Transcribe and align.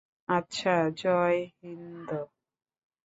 আচ্ছা, 0.29 0.73
জয় 0.97 1.39
হিন্দ। 1.57 2.09